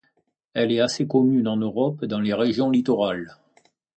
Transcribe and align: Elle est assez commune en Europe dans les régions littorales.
Elle 0.55 0.71
est 0.71 0.79
assez 0.79 1.05
commune 1.05 1.47
en 1.47 1.57
Europe 1.57 2.05
dans 2.05 2.19
les 2.19 2.33
régions 2.33 2.71
littorales. 2.71 3.37